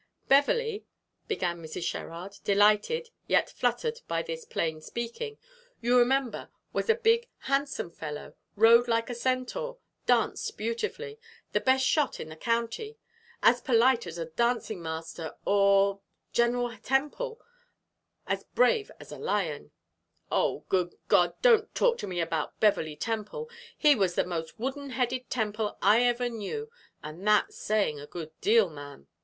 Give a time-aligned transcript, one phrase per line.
[0.27, 0.87] "Beverley,"
[1.27, 1.83] began Mrs.
[1.83, 5.37] Sherrard, delighted, yet fluttered by this plain speaking,
[5.79, 9.77] "you remember, was a big, handsome fellow rode like a centaur,
[10.07, 11.19] danced beautifully,
[11.51, 12.97] the best shot in the county
[13.43, 16.01] as polite as a dancing master or
[16.33, 17.39] General Temple
[18.25, 19.69] as brave as a lion"
[20.31, 23.51] "Oh, good God, don't talk to me about Beverley Temple!
[23.77, 26.71] He was the most wooden headed Temple I ever knew,
[27.03, 29.07] and that's saying a good deal, ma'am!"